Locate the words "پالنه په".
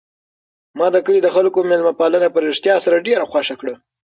1.99-2.39